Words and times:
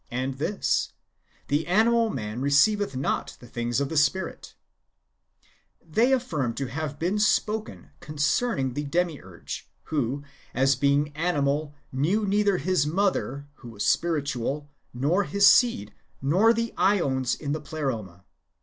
"^ 0.01 0.03
And 0.09 0.39
this," 0.39 0.93
The 1.49 1.67
animal 1.67 2.09
man 2.09 2.41
receiveth 2.41 2.95
not 2.97 3.37
the 3.39 3.45
things 3.45 3.79
of 3.79 3.89
the 3.89 3.97
Spirit," 3.97 4.55
they 5.79 6.11
affirm 6.11 6.55
to 6.55 6.65
have 6.65 6.97
been 6.97 7.19
spoken 7.19 7.91
concerning 7.99 8.73
the 8.73 8.83
Demiurge, 8.83 9.69
who, 9.93 10.23
as 10.55 10.75
beincp 10.75 11.11
animal, 11.13 11.75
knew 11.91 12.25
neither 12.25 12.57
his 12.57 12.87
mother 12.87 13.47
who 13.57 13.69
was 13.69 13.85
spiritual, 13.85 14.71
nor 14.91 15.25
her 15.25 15.39
seed, 15.39 15.93
nor 16.19 16.51
the 16.51 16.73
^ons 16.79 17.39
in 17.39 17.51
the 17.51 17.61
Pleroma. 17.61 18.25